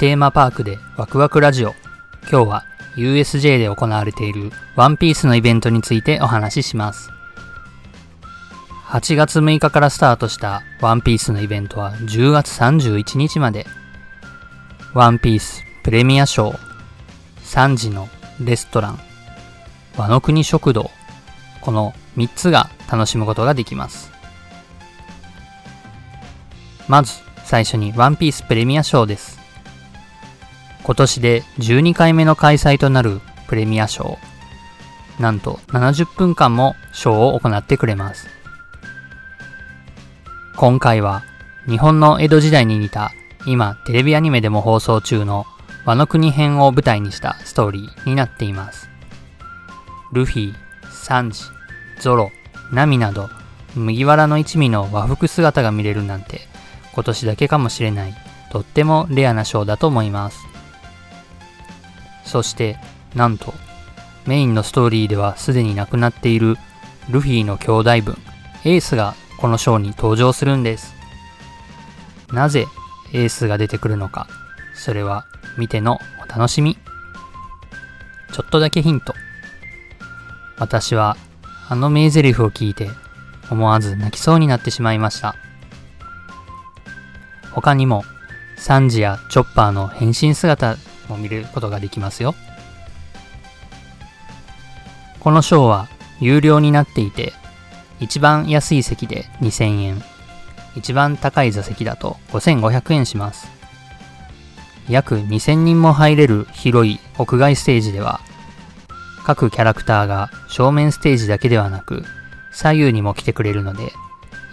[0.00, 1.72] テーマパークでワクワクラジオ。
[2.28, 2.64] 今日は
[2.96, 7.10] USJ で行われているワンピースのイベントについてお話しします。
[8.86, 13.66] 8月6日からスタートしたワンピースのイベントは10月31日まで。
[14.94, 16.58] ワンピースプレミアショー、
[17.44, 18.08] 3時の
[18.40, 18.98] レストラン、
[19.96, 20.90] 和の国食堂、
[21.60, 24.10] この3つが楽しむことができます。
[26.88, 27.14] まず
[27.44, 29.33] 最初にワンピースプレミアショーです。
[30.84, 35.22] 今年で12回目の開催となるプレミアショー。
[35.22, 38.28] なんと70分間もショーを行ってくれます。
[40.56, 41.24] 今回は
[41.66, 43.12] 日本の江戸時代に似た
[43.46, 45.46] 今テレビアニメでも放送中の
[45.86, 48.90] 和の国編を舞台にしたストーリーになっています。
[50.12, 50.54] ルフィ、
[50.90, 51.40] サンジ、
[51.98, 52.30] ゾロ、
[52.72, 53.30] ナミなど
[53.74, 56.42] 麦わらの一味の和服姿が見れるなんて
[56.92, 58.14] 今年だけかもしれない
[58.52, 60.53] とってもレアなショーだと思います。
[62.24, 62.78] そして、
[63.14, 63.54] なんと、
[64.26, 66.56] メインのストーリーではすでに亡くなっている
[67.10, 68.16] ルフィの兄弟分、
[68.64, 70.94] エースがこのショーに登場するんです。
[72.32, 72.66] なぜ
[73.12, 74.26] エースが出てくるのか、
[74.74, 75.26] それは
[75.58, 76.78] 見てのお楽しみ。
[78.32, 79.14] ちょっとだけヒント。
[80.58, 81.16] 私は
[81.68, 82.88] あの名台詞を聞いて
[83.50, 85.36] 思わず泣きそうになってしまいました。
[87.52, 88.04] 他にも、
[88.56, 90.76] サンジやチョッパーの変身姿
[91.08, 92.34] も見ることができますよ。
[95.20, 95.88] このショーは
[96.20, 97.32] 有料になっていて、
[98.00, 100.02] 一番安い席で2000円、
[100.76, 103.48] 一番高い座席だと5500円します。
[104.88, 108.20] 約2000人も入れる広い屋外ステージでは、
[109.24, 112.04] 各キャラクターが正面ステージだけではなく、
[112.52, 113.92] 左右にも来てくれるので、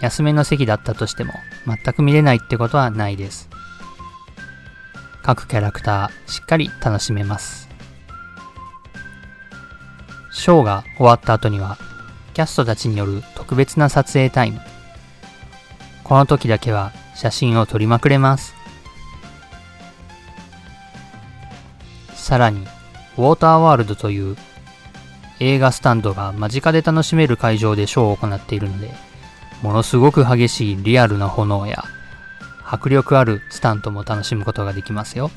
[0.00, 1.34] 安めの席だったとしても
[1.66, 3.48] 全く見れないってことはないです。
[5.22, 7.68] 各キャラクターしっかり楽しめます。
[10.32, 11.78] ショーが終わった後には、
[12.34, 14.60] キャストたちによる特別な撮影タイム。
[16.02, 18.54] この時だけは写真を撮りまくれます。
[22.14, 22.66] さらに、
[23.16, 24.36] ウォーターワールドという
[25.38, 28.90] 映画スタンドが間近で楽しめる会場でショーを行っているので、
[29.62, 31.84] ものすごく激しいリアルな炎や
[32.72, 35.30] 迫力あるスタントも楽しむことができますよ。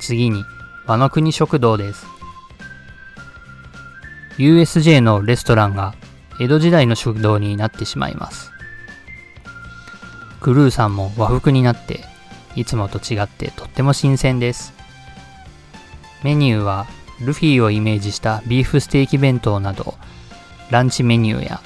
[0.00, 0.44] 次に、
[0.86, 2.04] 和の国食堂です。
[4.36, 5.94] USJ のレストランが
[6.40, 8.50] 江戸時代の食堂になってしまいます。
[10.40, 12.00] クルーさんも和服になって、
[12.56, 14.74] いつもと違ってとっても新鮮です。
[16.24, 16.88] メニューは
[17.20, 19.94] ルフィをイメージしたビーフステーキ弁当など、
[20.70, 21.60] ランチメニューや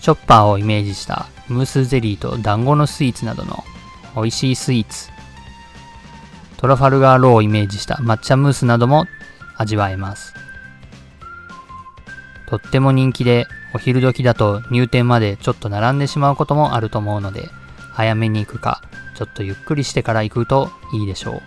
[0.00, 3.64] チョッパーをイメージしたムースゼリーと団子のスイーツなどの
[4.14, 5.10] 美味しいスイーツ。
[6.56, 9.06] トラファルガーローをイメージした抹茶ムースなども
[9.56, 10.34] 味わえます。
[12.48, 17.48] とっても人気で、お昼時だと入店までちょっと並んでしまうこともあると思うので、
[17.92, 18.82] 早めに行くか、
[19.14, 21.42] ちょっとゆっくりしてから行くといいでしょう。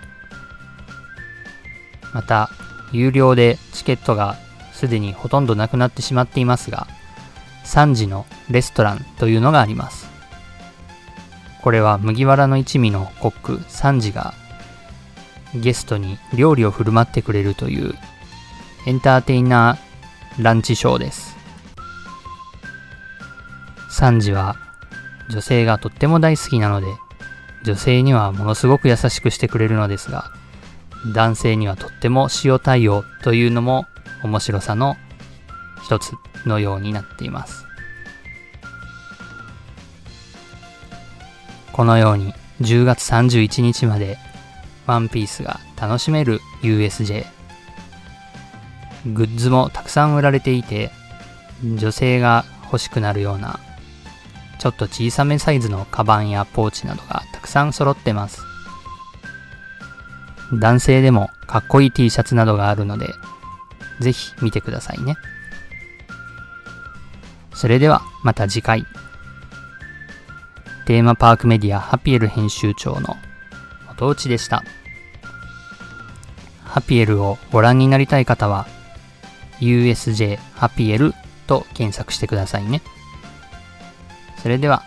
[2.13, 2.51] また、
[2.91, 4.35] 有料でチケットが
[4.73, 6.87] すでにほとんどなくなってしまっていますが、
[7.65, 10.09] 3時のレストランというのがあります。
[11.61, 14.33] これは麦わらの一味のコック3時が
[15.53, 17.93] ゲストに料理を振る舞ってくれるという
[18.87, 21.37] エンターテイナーランチショーです。
[23.91, 24.55] 3時は
[25.29, 26.87] 女性がとっても大好きなので
[27.63, 30.31] 女性にはものすごく優しくしてくれるのですが
[31.13, 33.85] 男性にはとっても塩対応というのも
[34.23, 34.95] 面白さの
[35.83, 36.13] 一つ
[36.45, 37.65] のようになっています。
[41.71, 44.17] このように10月31日まで
[44.85, 47.25] ワンピースが楽しめる USJ。
[49.05, 50.91] グッズもたくさん売られていて、
[51.63, 53.59] 女性が欲しくなるような、
[54.59, 58.43] ちょっと小さめサイズのカバンやポーチなどがたくさん揃ってます。
[60.53, 63.13] 男性でもかっこいい T シャツなどがあるので、
[63.99, 65.15] ぜひ見てくださいね。
[67.61, 68.87] それではまた次回。
[70.87, 73.17] テーマパークメディアハピエル編集長の
[73.87, 74.63] 音内でした。
[76.63, 78.65] ハピエルをご覧になりたい方は
[79.59, 81.13] USJ ハピエル
[81.45, 82.81] と検索してくださいね。
[84.41, 84.81] それでは